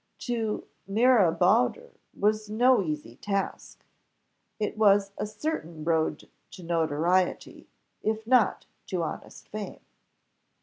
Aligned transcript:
To 0.21 0.65
Mirabeauder 0.89 1.91
was 2.15 2.49
no 2.49 2.81
easy 2.81 3.17
task; 3.17 3.85
it 4.57 4.75
was 4.75 5.11
a 5.15 5.27
certain 5.27 5.83
road 5.83 6.27
to 6.53 6.63
notoriety, 6.63 7.67
if 8.01 8.25
not 8.25 8.65
to 8.87 9.03
honest 9.03 9.47
fame. 9.49 9.81